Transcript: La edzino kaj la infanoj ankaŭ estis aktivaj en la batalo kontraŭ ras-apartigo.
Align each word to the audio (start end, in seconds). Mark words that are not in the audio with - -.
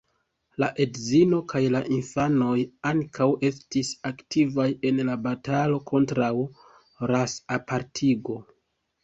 La 0.61 0.67
edzino 0.83 1.41
kaj 1.51 1.59
la 1.75 1.81
infanoj 1.97 2.55
ankaŭ 2.91 3.27
estis 3.51 3.91
aktivaj 4.13 4.67
en 4.91 5.03
la 5.11 5.19
batalo 5.27 5.79
kontraŭ 5.93 6.33
ras-apartigo. 7.15 8.41